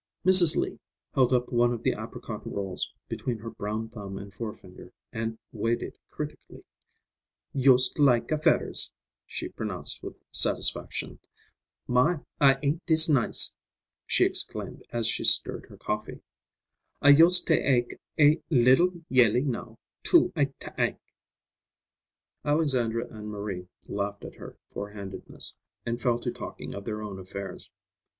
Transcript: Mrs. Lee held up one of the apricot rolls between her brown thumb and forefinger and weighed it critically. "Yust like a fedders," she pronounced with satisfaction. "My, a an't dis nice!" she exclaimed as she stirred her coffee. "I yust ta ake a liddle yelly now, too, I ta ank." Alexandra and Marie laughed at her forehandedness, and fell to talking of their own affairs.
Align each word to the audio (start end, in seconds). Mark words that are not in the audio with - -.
Mrs. 0.25 0.55
Lee 0.57 0.79
held 1.13 1.31
up 1.31 1.51
one 1.51 1.71
of 1.71 1.83
the 1.83 1.91
apricot 1.91 2.41
rolls 2.51 2.91
between 3.07 3.37
her 3.37 3.51
brown 3.51 3.87
thumb 3.89 4.17
and 4.17 4.33
forefinger 4.33 4.91
and 5.13 5.37
weighed 5.53 5.83
it 5.83 5.95
critically. 6.09 6.63
"Yust 7.53 7.99
like 7.99 8.31
a 8.31 8.39
fedders," 8.39 8.91
she 9.27 9.47
pronounced 9.47 10.01
with 10.01 10.15
satisfaction. 10.31 11.19
"My, 11.87 12.19
a 12.39 12.57
an't 12.65 12.83
dis 12.87 13.09
nice!" 13.09 13.55
she 14.07 14.25
exclaimed 14.25 14.81
as 14.89 15.05
she 15.05 15.23
stirred 15.23 15.67
her 15.67 15.77
coffee. 15.77 16.21
"I 16.99 17.09
yust 17.09 17.47
ta 17.47 17.53
ake 17.53 17.99
a 18.19 18.41
liddle 18.49 19.03
yelly 19.07 19.41
now, 19.43 19.77
too, 20.01 20.33
I 20.35 20.45
ta 20.57 20.73
ank." 20.79 20.97
Alexandra 22.43 23.05
and 23.07 23.27
Marie 23.27 23.67
laughed 23.87 24.25
at 24.25 24.33
her 24.33 24.57
forehandedness, 24.73 25.55
and 25.85 26.01
fell 26.01 26.17
to 26.21 26.31
talking 26.31 26.73
of 26.73 26.85
their 26.85 27.03
own 27.03 27.19
affairs. 27.19 27.69